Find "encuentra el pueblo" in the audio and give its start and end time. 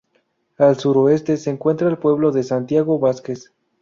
1.51-2.31